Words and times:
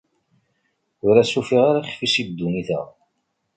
Ur 1.07 1.15
as-ufiɣ 1.21 1.61
ara 1.69 1.79
ixf-is 1.87 2.15
i 2.21 2.23
ddunit-a. 2.27 2.81